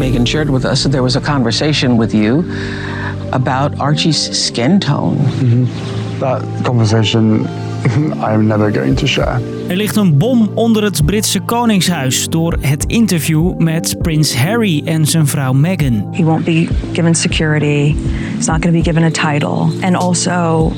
Megan 0.00 0.24
shared 0.24 0.48
with 0.48 0.64
us 0.64 0.82
that 0.82 0.92
there 0.92 1.02
was 1.02 1.16
a 1.16 1.20
conversation 1.20 1.98
with 1.98 2.14
you 2.14 2.42
about 3.32 3.78
Archie's 3.78 4.16
skin 4.46 4.80
tone. 4.80 5.18
That 6.20 6.40
conversation 6.64 7.46
I'm 8.22 8.48
never 8.48 8.70
going 8.70 8.96
to 8.96 9.06
share. 9.06 9.40
Er 9.68 9.76
ligt 9.76 9.96
een 9.96 10.18
bom 10.18 10.50
onder 10.54 10.82
het 10.82 11.04
Britse 11.06 11.40
Koningshuis 11.40 12.28
door 12.28 12.56
het 12.60 12.84
interview 12.84 13.58
met 13.58 13.96
prins 13.98 14.36
Harry 14.36 14.82
en 14.84 15.06
zijn 15.06 15.26
vrouw 15.26 15.52
Meghan. 15.52 16.08
He 16.12 16.24
won't 16.24 16.44
be 16.44 16.68
given 16.92 17.14
security. 17.14 17.94
He's 18.36 18.46
not 18.46 18.62
going 18.62 18.62
to 18.62 18.70
be 18.70 18.82
given 18.82 19.02
a 19.02 19.10
title. 19.32 19.86
And 19.86 19.96
also 19.96 20.72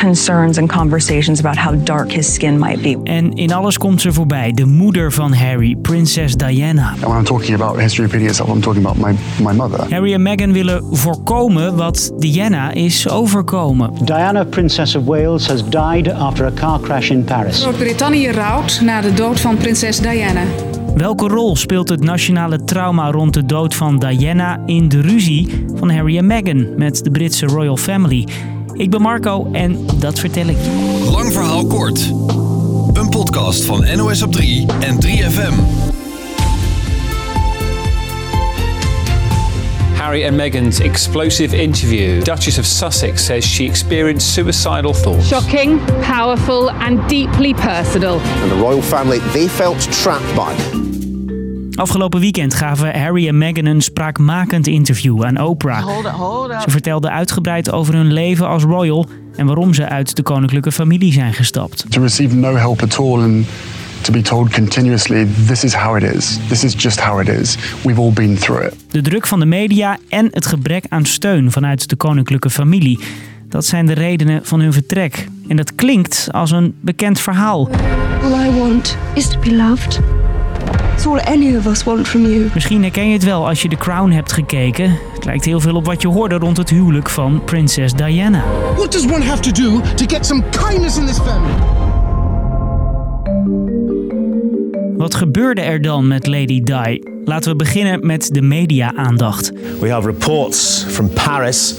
concerns 0.00 0.58
and 0.58 0.68
conversations 0.68 1.40
about 1.40 1.56
how 1.56 1.74
dark 1.84 2.12
his 2.12 2.34
skin 2.34 2.58
might 2.58 2.82
be. 2.82 2.98
En 3.02 3.32
in 3.32 3.52
alles 3.52 3.78
komt 3.78 4.00
ze 4.00 4.12
voorbij, 4.12 4.52
de 4.52 4.64
moeder 4.64 5.12
van 5.12 5.32
Harry, 5.32 5.76
prinses 5.76 6.34
Diana. 6.34 6.88
And 6.90 7.00
when 7.00 7.18
I'm 7.18 7.24
talking 7.24 7.54
about 7.54 7.80
history 7.80 8.04
repeating 8.04 8.28
itself, 8.28 8.50
I'm 8.50 8.60
talking 8.60 8.86
about 8.86 8.96
my, 9.06 9.14
my 9.44 9.52
mother. 9.52 9.86
Harry 9.90 10.12
en 10.12 10.22
Meghan 10.22 10.52
willen 10.52 10.84
voorkomen 10.90 11.76
wat 11.76 12.12
Diana 12.18 12.72
is 12.72 13.08
overkomen. 13.08 13.90
Diana, 14.04 14.44
Princess 14.44 14.94
of 14.94 15.04
Wales, 15.04 15.46
has 15.46 15.68
died 15.68 16.12
after 16.12 16.46
a 16.46 16.50
car 16.50 16.80
crash 16.80 17.10
in 17.10 17.24
Paris. 17.24 17.62
Groot-Brittannië 17.62 18.30
rouwt 18.30 18.80
na 18.80 19.00
de 19.00 19.14
dood 19.14 19.40
van 19.40 19.56
prinses 19.56 20.00
Diana. 20.00 20.42
Welke 20.94 21.28
rol 21.28 21.56
speelt 21.56 21.88
het 21.88 22.04
nationale 22.04 22.64
trauma 22.64 23.10
rond 23.10 23.34
de 23.34 23.46
dood 23.46 23.74
van 23.74 23.98
Diana 23.98 24.62
in 24.66 24.88
de 24.88 25.00
ruzie 25.00 25.64
van 25.74 25.90
Harry 25.90 26.18
en 26.18 26.26
Meghan 26.26 26.66
met 26.76 27.04
de 27.04 27.10
Britse 27.10 27.46
royal 27.46 27.76
family? 27.76 28.26
Ik 28.78 28.90
ben 28.90 29.00
Marco 29.00 29.48
en 29.52 29.86
dat 29.96 30.18
vertel 30.18 30.46
ik 30.46 30.56
je. 30.56 31.08
Lang 31.10 31.32
verhaal 31.32 31.66
kort. 31.66 32.12
Een 32.92 33.08
podcast 33.08 33.64
van 33.64 33.86
NOS 33.96 34.22
op 34.22 34.32
3 34.32 34.66
en 34.80 34.98
3FM. 35.06 35.54
Harry 39.94 40.26
and 40.26 40.36
Meghan's 40.36 40.80
explosive 40.80 41.56
interview. 41.62 42.22
Duchess 42.24 42.58
of 42.58 42.64
Sussex 42.64 43.24
says 43.24 43.54
she 43.54 43.64
experienced 43.64 44.32
suicidal 44.32 44.94
thoughts. 44.94 45.26
Shocking, 45.26 45.80
powerful, 46.00 46.70
and 46.70 47.08
deeply 47.08 47.54
personal. 47.54 48.20
And 48.42 48.50
the 48.50 48.58
royal 48.60 48.82
family, 48.82 49.18
they 49.32 49.48
felt 49.48 49.80
trapped 49.90 50.36
by. 50.36 50.87
Afgelopen 51.78 52.20
weekend 52.20 52.54
gaven 52.54 53.00
Harry 53.00 53.28
en 53.28 53.38
Meghan 53.38 53.64
een 53.64 53.80
spraakmakend 53.80 54.66
interview 54.66 55.24
aan 55.24 55.40
Oprah. 55.40 55.84
Hold 55.84 56.04
up, 56.04 56.12
hold 56.12 56.50
up. 56.50 56.60
Ze 56.60 56.70
vertelden 56.70 57.10
uitgebreid 57.10 57.72
over 57.72 57.94
hun 57.94 58.12
leven 58.12 58.48
als 58.48 58.62
royal 58.62 59.06
en 59.36 59.46
waarom 59.46 59.74
ze 59.74 59.88
uit 59.88 60.16
de 60.16 60.22
koninklijke 60.22 60.72
familie 60.72 61.12
zijn 61.12 61.34
gestapt. 61.34 61.84
To 61.90 62.00
receive 62.02 62.34
no 62.34 62.56
help 62.56 62.82
at 62.82 62.98
all 62.98 63.22
and 63.22 63.46
to 64.00 64.12
be 64.12 64.22
told 64.22 64.50
continuously, 64.50 65.26
this 65.46 65.64
is 65.64 65.74
how 65.74 65.96
it 65.96 66.14
is. 66.14 66.38
This 66.48 66.64
is 66.64 66.74
just 66.82 67.00
how 67.00 67.20
it 67.20 67.28
is. 67.28 67.56
We've 67.84 68.00
all 68.00 68.12
been 68.12 68.38
through 68.38 68.66
it. 68.66 68.74
De 68.90 69.02
druk 69.02 69.26
van 69.26 69.40
de 69.40 69.46
media 69.46 69.98
en 70.08 70.28
het 70.30 70.46
gebrek 70.46 70.84
aan 70.88 71.04
steun 71.04 71.52
vanuit 71.52 71.88
de 71.88 71.96
koninklijke 71.96 72.50
familie. 72.50 72.98
Dat 73.48 73.64
zijn 73.64 73.86
de 73.86 73.94
redenen 73.94 74.40
van 74.44 74.60
hun 74.60 74.72
vertrek. 74.72 75.28
En 75.48 75.56
dat 75.56 75.74
klinkt 75.74 76.28
als 76.30 76.50
een 76.50 76.74
bekend 76.80 77.20
verhaal. 77.20 77.68
All 78.22 78.46
I 78.46 78.58
want 78.58 78.96
is 79.14 79.28
to 79.28 79.38
be 79.38 79.54
loved. 79.54 80.17
It's 80.98 81.06
all 81.06 81.20
any 81.20 81.56
of 81.56 81.66
us 81.66 81.84
want 81.84 82.08
from 82.08 82.26
you. 82.26 82.50
Misschien 82.54 82.82
herken 82.82 83.06
je 83.06 83.12
het 83.12 83.24
wel 83.24 83.46
als 83.48 83.62
je 83.62 83.68
The 83.68 83.76
Crown 83.76 84.10
hebt 84.10 84.32
gekeken. 84.32 84.98
Het 85.14 85.24
lijkt 85.24 85.44
heel 85.44 85.60
veel 85.60 85.74
op 85.74 85.84
wat 85.84 86.02
je 86.02 86.08
hoorde 86.08 86.34
rond 86.34 86.56
het 86.56 86.70
huwelijk 86.70 87.08
van 87.08 87.42
prinses 87.44 87.92
Diana. 87.92 88.44
What 88.76 88.92
does 88.92 89.04
one 89.04 89.24
have 89.24 89.40
to 89.40 89.50
do 89.50 89.80
to 89.94 90.06
get 90.06 90.26
some 90.26 90.42
kindness 90.50 90.96
in 90.96 91.06
this 91.06 91.18
family? 91.18 91.52
Wat 94.96 95.14
gebeurde 95.14 95.60
er 95.60 95.82
dan 95.82 96.08
met 96.08 96.26
Lady 96.26 96.60
Di? 96.60 97.02
Laten 97.24 97.50
we 97.50 97.56
beginnen 97.56 98.06
met 98.06 98.28
de 98.32 98.42
media-aandacht. 98.42 99.52
We 99.80 99.90
have 99.90 100.06
reports 100.06 100.84
from 100.88 101.08
Paris 101.08 101.74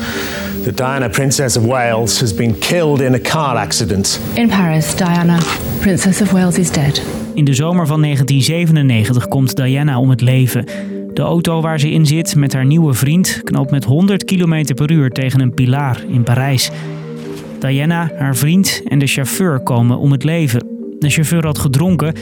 that 0.64 0.78
Diana, 0.78 1.08
Princess 1.08 1.58
of 1.58 1.66
Wales, 1.66 2.20
has 2.20 2.34
been 2.34 2.58
killed 2.58 3.02
in 3.02 3.14
a 3.14 3.20
car 3.20 3.56
accident. 3.56 4.20
In 4.34 4.48
Paris, 4.48 4.96
Diana, 4.96 5.38
Princess 5.80 6.22
of 6.22 6.32
Wales, 6.32 6.58
is 6.58 6.72
dead. 6.72 7.02
In 7.34 7.46
de 7.46 7.54
zomer 7.54 7.88
van 7.88 8.02
1997 8.02 9.28
komt 9.28 9.56
Diana 9.56 10.00
om 10.00 10.10
het 10.10 10.22
leven. 10.22 10.66
De 11.14 11.22
auto 11.22 11.62
waar 11.62 11.80
ze 11.80 11.92
in 11.92 12.06
zit 12.06 12.36
met 12.36 12.54
haar 12.54 12.66
nieuwe 12.66 12.94
vriend 12.94 13.42
knalt 13.44 13.72
met 13.72 13.84
100 13.84 14.24
km 14.24 14.74
per 14.74 14.92
uur 14.92 15.10
tegen 15.10 15.40
een 15.40 15.54
pilaar 15.54 16.04
in 16.08 16.24
Parijs. 16.24 16.72
Diana, 17.60 18.12
haar 18.18 18.36
vriend 18.36 18.82
en 18.88 19.00
de 19.00 19.08
chauffeur 19.08 19.60
komen 19.60 19.98
om 19.98 20.12
het 20.12 20.24
leven. 20.24 20.68
De 21.00 21.10
chauffeur 21.10 21.46
had 21.46 21.60
gedronken, 21.60 22.14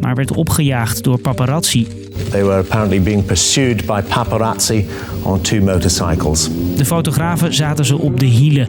maar 0.00 0.14
werd 0.14 0.32
opgejaagd 0.32 1.04
door 1.04 1.18
paparazzi. 1.18 1.86
They 2.30 2.44
were 2.44 2.58
apparently 2.58 3.02
being 3.02 3.24
pursued 3.24 3.86
by 3.86 4.00
paparazzi 4.08 4.86
on 5.22 5.40
two 5.40 5.60
motorcycles. 5.60 6.50
De 6.76 6.84
fotografen 6.84 7.54
zaten 7.54 7.84
ze 7.84 7.98
op 7.98 8.20
de 8.20 8.26
hielen. 8.26 8.66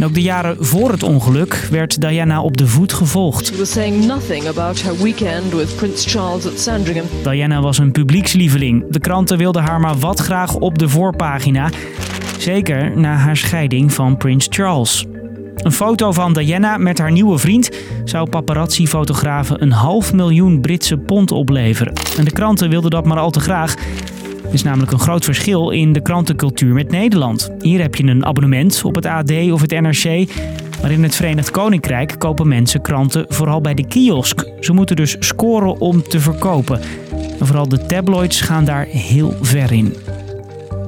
En 0.00 0.06
ook 0.06 0.14
de 0.14 0.22
jaren 0.22 0.56
voor 0.60 0.90
het 0.90 1.02
ongeluk 1.02 1.68
werd 1.70 2.00
Diana 2.00 2.42
op 2.42 2.56
de 2.56 2.66
voet 2.66 2.92
gevolgd. 2.92 3.46
She 3.46 3.56
was 3.56 3.72
saying 3.72 4.06
nothing 4.06 4.46
about 4.46 4.82
her 4.82 5.02
weekend 5.02 5.52
with 5.52 5.76
Prince 5.76 6.08
Charles 6.08 6.46
at 6.46 6.60
Sandringham. 6.60 7.06
Diana 7.22 7.60
was 7.60 7.78
een 7.78 7.92
publiekslieveling. 7.92 8.84
De 8.90 9.00
kranten 9.00 9.38
wilden 9.38 9.62
haar 9.62 9.80
maar 9.80 9.98
wat 9.98 10.20
graag 10.20 10.54
op 10.54 10.78
de 10.78 10.88
voorpagina. 10.88 11.70
Zeker 12.38 12.98
na 12.98 13.14
haar 13.14 13.36
scheiding 13.36 13.92
van 13.92 14.16
Prins 14.16 14.46
Charles. 14.50 15.06
Een 15.56 15.72
foto 15.72 16.12
van 16.12 16.32
Diana 16.32 16.78
met 16.78 16.98
haar 16.98 17.12
nieuwe 17.12 17.38
vriend 17.38 17.70
zou 18.04 18.28
paparazzi-fotografen 18.28 19.62
een 19.62 19.72
half 19.72 20.12
miljoen 20.12 20.60
Britse 20.60 20.96
pond 20.96 21.32
opleveren. 21.32 21.92
En 22.18 22.24
de 22.24 22.32
kranten 22.32 22.70
wilden 22.70 22.90
dat 22.90 23.04
maar 23.04 23.18
al 23.18 23.30
te 23.30 23.40
graag. 23.40 23.74
Er 24.50 24.56
is 24.56 24.62
namelijk 24.62 24.92
een 24.92 24.98
groot 24.98 25.24
verschil 25.24 25.70
in 25.70 25.92
de 25.92 26.00
krantencultuur 26.00 26.74
met 26.74 26.90
Nederland. 26.90 27.50
Hier 27.58 27.80
heb 27.80 27.94
je 27.94 28.04
een 28.04 28.26
abonnement 28.26 28.82
op 28.84 28.94
het 28.94 29.06
AD 29.06 29.32
of 29.50 29.60
het 29.60 29.70
NRC. 29.70 30.28
Maar 30.82 30.90
in 30.90 31.02
het 31.02 31.14
Verenigd 31.14 31.50
Koninkrijk 31.50 32.14
kopen 32.18 32.48
mensen 32.48 32.80
kranten 32.80 33.24
vooral 33.28 33.60
bij 33.60 33.74
de 33.74 33.86
kiosk. 33.86 34.44
Ze 34.60 34.72
moeten 34.72 34.96
dus 34.96 35.16
scoren 35.18 35.80
om 35.80 36.02
te 36.02 36.20
verkopen. 36.20 36.80
En 37.40 37.46
vooral 37.46 37.68
de 37.68 37.86
tabloids 37.86 38.40
gaan 38.40 38.64
daar 38.64 38.84
heel 38.84 39.34
ver 39.40 39.72
in. 39.72 39.94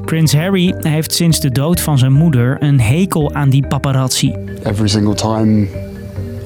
Prins 0.05 0.33
Harry 0.33 0.75
heeft 0.79 1.13
sinds 1.13 1.41
de 1.41 1.51
dood 1.51 1.81
van 1.81 1.99
zijn 1.99 2.13
moeder 2.13 2.57
een 2.61 2.81
hekel 2.81 3.35
aan 3.35 3.51
die 3.51 3.67
paparazzi. 3.67 4.35
Every 4.63 4.89
single 4.89 5.15
time 5.15 5.69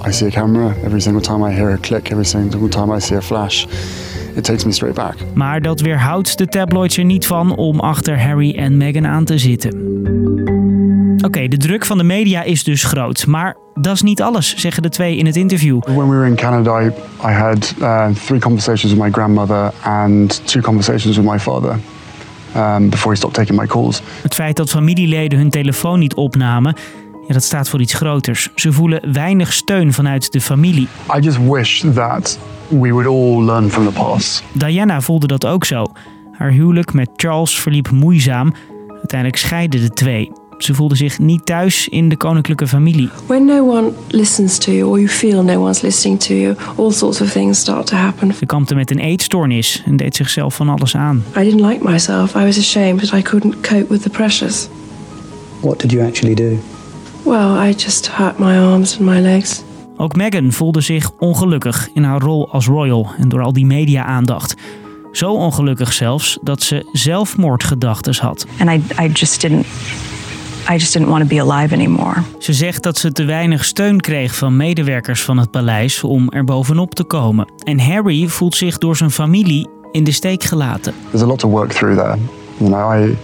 I 0.06 0.12
see 0.12 0.28
a 0.28 0.30
camera, 0.30 0.74
every 0.84 1.00
single 1.00 1.22
time 1.22 1.50
I 1.50 1.54
hear 1.54 1.72
a 1.72 1.78
click, 1.80 2.10
every 2.10 2.24
single 2.24 2.68
time 2.68 2.96
I 2.96 3.00
see 3.00 3.16
a 3.16 3.22
flash, 3.22 3.64
it 4.36 4.44
takes 4.44 4.64
me 4.64 4.72
straight 4.72 4.96
back. 4.96 5.14
Maar 5.34 5.62
dat 5.62 5.80
weerhoudt 5.80 6.38
de 6.38 6.46
tabloids 6.46 6.96
er 6.96 7.04
niet 7.04 7.26
van 7.26 7.56
om 7.56 7.80
achter 7.80 8.22
Harry 8.22 8.54
en 8.56 8.76
Meghan 8.76 9.06
aan 9.06 9.24
te 9.24 9.38
zitten. 9.38 10.04
Oké, 11.24 11.48
de 11.48 11.56
druk 11.56 11.84
van 11.84 11.98
de 11.98 12.04
media 12.04 12.42
is 12.42 12.64
dus 12.64 12.84
groot, 12.84 13.26
maar 13.26 13.56
dat 13.74 13.94
is 13.94 14.02
niet 14.02 14.22
alles, 14.22 14.56
zeggen 14.56 14.82
de 14.82 14.88
twee 14.88 15.16
in 15.16 15.26
het 15.26 15.36
interview. 15.36 15.80
When 15.82 16.08
we 16.08 16.16
were 16.16 16.26
in 16.26 16.34
Canada, 16.34 16.80
I, 16.80 16.86
I 17.24 17.32
had 17.32 17.74
uh, 17.80 18.06
three 18.26 18.40
conversations 18.40 18.92
with 18.92 19.02
my 19.02 19.10
grandmother 19.10 19.72
and 19.82 20.42
two 20.44 20.60
conversations 20.60 21.16
with 21.16 21.26
my 21.26 21.38
father. 21.38 21.78
Um, 22.56 22.88
before 22.88 23.12
he 23.12 23.16
stopped 23.16 23.36
taking 23.36 23.60
my 23.60 23.66
calls. 23.66 24.02
Het 24.22 24.34
feit 24.34 24.56
dat 24.56 24.70
familieleden 24.70 25.38
hun 25.38 25.50
telefoon 25.50 25.98
niet 25.98 26.14
opnamen, 26.14 26.76
ja, 27.26 27.34
dat 27.34 27.42
staat 27.42 27.68
voor 27.68 27.80
iets 27.80 27.94
groters. 27.94 28.48
Ze 28.54 28.72
voelen 28.72 29.12
weinig 29.12 29.52
steun 29.52 29.92
vanuit 29.92 30.32
de 30.32 30.40
familie. 30.40 30.88
I 31.16 31.20
just 31.20 31.38
wish 31.50 31.84
that 31.94 32.38
we 32.68 32.92
would 32.92 33.06
all 33.06 33.44
learn 33.44 33.70
from 33.70 33.86
the 33.86 33.92
past. 33.92 34.42
Diana 34.52 35.00
voelde 35.00 35.26
dat 35.26 35.46
ook 35.46 35.64
zo. 35.64 35.86
Haar 36.32 36.50
huwelijk 36.50 36.92
met 36.92 37.10
Charles 37.16 37.58
verliep 37.58 37.90
moeizaam. 37.90 38.52
Uiteindelijk 38.88 39.40
scheiden 39.40 39.80
de 39.80 39.90
twee. 39.90 40.32
Ze 40.58 40.74
voelde 40.74 40.96
zich 40.96 41.18
niet 41.18 41.46
thuis 41.46 41.88
in 41.88 42.08
de 42.08 42.16
koninklijke 42.16 42.66
familie. 42.66 43.08
When 43.26 43.44
no 43.44 43.68
one 43.68 43.90
listens 44.08 44.58
to 44.58 44.72
you 44.72 44.88
or 44.90 44.96
you 44.98 45.08
feel 45.08 45.42
no 45.42 45.62
one's 45.62 45.80
listening 45.80 46.20
to 46.20 46.34
you, 46.34 46.54
all 46.76 46.90
sorts 46.90 47.20
of 47.20 47.32
things 47.32 47.58
start 47.58 47.86
to 47.86 47.96
happen. 47.96 48.34
Ze 48.34 48.46
kampte 48.46 48.74
met 48.74 48.90
een 48.90 48.98
eetstoornis 48.98 49.82
en 49.86 49.96
deed 49.96 50.16
zichzelf 50.16 50.54
van 50.54 50.68
alles 50.68 50.96
aan. 50.96 51.24
I 51.36 51.42
didn't 51.42 51.70
like 51.70 51.90
myself. 51.90 52.34
I 52.34 52.44
was 52.44 52.58
ashamed 52.58 53.00
that 53.00 53.18
I 53.18 53.22
couldn't 53.22 53.60
cope 53.60 53.86
with 53.88 54.02
the 54.02 54.10
pressures. 54.10 54.68
What 55.60 55.80
did 55.80 55.90
you 55.90 56.06
actually 56.06 56.34
do? 56.34 56.58
Well, 57.26 57.68
I 57.68 57.72
just 57.72 58.08
hurt 58.08 58.38
my 58.38 58.58
arms 58.58 58.98
and 58.98 59.08
my 59.08 59.20
legs. 59.20 59.62
Ook 59.96 60.16
Meghan 60.16 60.52
voelde 60.52 60.80
zich 60.80 61.10
ongelukkig 61.18 61.88
in 61.94 62.02
haar 62.02 62.20
rol 62.20 62.48
als 62.52 62.66
royal 62.66 63.08
en 63.18 63.28
door 63.28 63.42
al 63.42 63.52
die 63.52 63.66
media-aandacht. 63.66 64.54
Zo 65.12 65.32
ongelukkig 65.32 65.92
zelfs 65.92 66.38
dat 66.42 66.62
ze 66.62 66.88
zelfmoordgedachten 66.92 68.14
had. 68.20 68.46
And 68.58 68.70
I, 68.70 69.04
I 69.04 69.10
just 69.12 69.40
didn't 69.40 69.66
I 70.70 70.72
just 70.72 70.92
didn't 70.92 71.10
want 71.10 71.28
to 71.28 71.36
be 71.36 71.52
alive 71.52 71.74
anymore. 71.74 72.22
Ze 72.38 72.52
zegt 72.52 72.82
dat 72.82 72.98
ze 72.98 73.12
te 73.12 73.24
weinig 73.24 73.64
steun 73.64 74.00
kreeg 74.00 74.34
van 74.34 74.56
medewerkers 74.56 75.22
van 75.22 75.38
het 75.38 75.50
paleis 75.50 76.04
om 76.04 76.30
er 76.30 76.44
bovenop 76.44 76.94
te 76.94 77.04
komen. 77.04 77.48
En 77.62 77.80
Harry 77.80 78.26
voelt 78.26 78.54
zich 78.54 78.78
door 78.78 78.96
zijn 78.96 79.10
familie 79.10 79.68
in 79.92 80.04
de 80.04 80.12
steek 80.12 80.44
gelaten. 80.44 80.94
There's 81.10 81.22
a 81.22 81.26
lot 81.26 81.38
to 81.38 81.48
work 81.48 81.72
through 81.72 81.98
there. 82.00 82.18
You 82.56 82.70
know, 82.70 83.08
I 83.08 83.16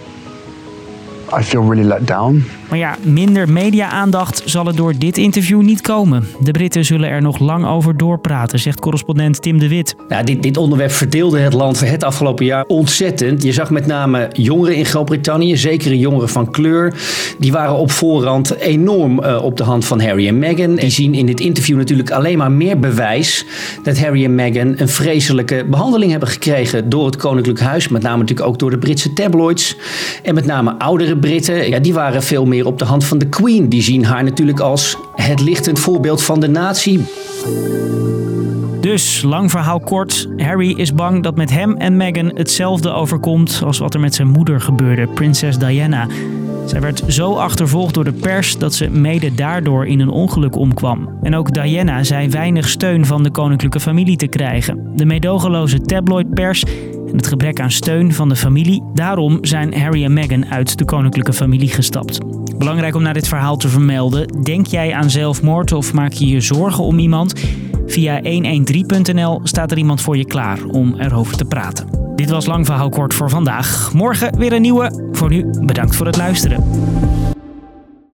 I 1.39 1.43
feel 1.43 1.61
really 1.61 1.87
let 1.87 2.07
down. 2.07 2.45
Maar 2.73 2.81
ja, 2.81 2.97
minder 3.03 3.51
media-aandacht 3.51 4.41
zal 4.45 4.67
er 4.67 4.75
door 4.75 4.93
dit 4.97 5.17
interview 5.17 5.61
niet 5.61 5.81
komen. 5.81 6.27
De 6.39 6.51
Britten 6.51 6.85
zullen 6.85 7.09
er 7.09 7.21
nog 7.21 7.39
lang 7.39 7.65
over 7.65 7.97
doorpraten, 7.97 8.59
zegt 8.59 8.79
correspondent 8.79 9.41
Tim 9.41 9.59
de 9.59 9.67
Wit. 9.67 9.95
Dit, 10.23 10.43
dit 10.43 10.57
onderwerp 10.57 10.91
verdeelde 10.91 11.39
het 11.39 11.53
land 11.53 11.79
het 11.79 12.03
afgelopen 12.03 12.45
jaar 12.45 12.65
ontzettend. 12.67 13.43
Je 13.43 13.51
zag 13.51 13.69
met 13.69 13.85
name 13.85 14.29
jongeren 14.31 14.75
in 14.75 14.85
Groot-Brittannië, 14.85 15.57
zeker 15.57 15.93
jongeren 15.93 16.29
van 16.29 16.51
kleur, 16.51 16.93
die 17.39 17.51
waren 17.51 17.75
op 17.75 17.91
voorhand 17.91 18.57
enorm 18.59 19.19
uh, 19.19 19.43
op 19.43 19.57
de 19.57 19.63
hand 19.63 19.85
van 19.85 20.01
Harry 20.01 20.27
en 20.27 20.39
Meghan. 20.39 20.75
Die 20.75 20.89
zien 20.89 21.13
in 21.13 21.25
dit 21.25 21.39
interview 21.39 21.77
natuurlijk 21.77 22.11
alleen 22.11 22.37
maar 22.37 22.51
meer 22.51 22.79
bewijs 22.79 23.45
dat 23.83 23.99
Harry 23.99 24.23
en 24.23 24.35
Meghan 24.35 24.73
een 24.77 24.89
vreselijke 24.89 25.65
behandeling 25.69 26.11
hebben 26.11 26.29
gekregen 26.29 26.89
door 26.89 27.05
het 27.05 27.15
Koninklijk 27.15 27.59
Huis, 27.59 27.87
met 27.87 28.01
name 28.01 28.17
natuurlijk 28.17 28.47
ook 28.47 28.59
door 28.59 28.69
de 28.69 28.77
Britse 28.77 29.13
tabloids. 29.13 29.77
En 30.23 30.35
met 30.35 30.45
name 30.45 30.75
oudere 30.77 31.17
Britten, 31.17 31.69
ja, 31.69 31.79
die 31.79 31.93
waren 31.93 32.23
veel 32.23 32.45
meer 32.45 32.61
op 32.65 32.79
de 32.79 32.85
hand 32.85 33.05
van 33.05 33.17
de 33.17 33.29
Queen. 33.29 33.69
Die 33.69 33.81
zien 33.81 34.05
haar 34.05 34.23
natuurlijk 34.23 34.59
als 34.59 34.97
het 35.15 35.41
lichtend 35.41 35.79
voorbeeld 35.79 36.23
van 36.23 36.39
de 36.39 36.47
natie. 36.47 37.05
Dus, 38.79 39.21
lang 39.21 39.51
verhaal 39.51 39.79
kort, 39.79 40.27
Harry 40.37 40.71
is 40.71 40.93
bang 40.93 41.23
dat 41.23 41.35
met 41.35 41.49
hem 41.49 41.75
en 41.75 41.97
Meghan 41.97 42.31
hetzelfde 42.35 42.91
overkomt 42.91 43.61
als 43.65 43.77
wat 43.77 43.93
er 43.93 43.99
met 43.99 44.15
zijn 44.15 44.27
moeder 44.27 44.61
gebeurde, 44.61 45.07
prinses 45.07 45.57
Diana. 45.57 46.07
Zij 46.65 46.81
werd 46.81 47.03
zo 47.07 47.33
achtervolgd 47.33 47.93
door 47.93 48.03
de 48.03 48.13
pers 48.13 48.57
dat 48.57 48.73
ze 48.73 48.89
mede 48.89 49.35
daardoor 49.35 49.87
in 49.87 49.99
een 49.99 50.09
ongeluk 50.09 50.55
omkwam. 50.55 51.09
En 51.21 51.35
ook 51.35 51.53
Diana 51.53 52.03
zei 52.03 52.29
weinig 52.29 52.69
steun 52.69 53.05
van 53.05 53.23
de 53.23 53.31
koninklijke 53.31 53.79
familie 53.79 54.17
te 54.17 54.27
krijgen. 54.27 54.91
De 54.95 55.05
meedogenloze 55.05 55.81
tabloidpers 55.81 56.63
en 57.07 57.15
het 57.15 57.27
gebrek 57.27 57.59
aan 57.59 57.71
steun 57.71 58.13
van 58.13 58.29
de 58.29 58.35
familie. 58.35 58.83
Daarom 58.93 59.37
zijn 59.41 59.79
Harry 59.79 60.03
en 60.03 60.13
Meghan 60.13 60.45
uit 60.45 60.77
de 60.77 60.85
koninklijke 60.85 61.33
familie 61.33 61.69
gestapt. 61.69 62.17
Belangrijk 62.57 62.95
om 62.95 63.01
naar 63.01 63.13
dit 63.13 63.27
verhaal 63.27 63.57
te 63.57 63.69
vermelden. 63.69 64.43
Denk 64.43 64.65
jij 64.65 64.93
aan 64.93 65.09
zelfmoord 65.09 65.71
of 65.71 65.93
maak 65.93 66.13
je 66.13 66.27
je 66.27 66.41
zorgen 66.41 66.83
om 66.83 66.99
iemand? 66.99 67.33
Via 67.87 68.21
113.nl 68.21 69.39
staat 69.43 69.71
er 69.71 69.77
iemand 69.77 70.01
voor 70.01 70.17
je 70.17 70.25
klaar 70.25 70.63
om 70.63 70.95
erover 70.99 71.37
te 71.37 71.45
praten. 71.45 71.87
Dit 72.15 72.29
was 72.29 72.45
Lang 72.45 72.65
Verhaal 72.65 72.89
Kort 72.89 73.13
voor 73.13 73.29
vandaag. 73.29 73.93
Morgen 73.93 74.37
weer 74.37 74.53
een 74.53 74.61
nieuwe. 74.61 75.09
Voor 75.11 75.29
nu 75.29 75.49
bedankt 75.65 75.95
voor 75.95 76.05
het 76.05 76.17
luisteren. 76.17 76.63